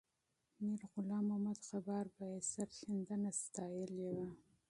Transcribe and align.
میرغلام 0.63 1.23
محمد 1.29 1.59
غبار 1.71 2.05
به 2.15 2.23
یې 2.33 2.39
سرښندنه 2.51 3.29
ستایلې 3.43 4.07
وه. 4.15 4.27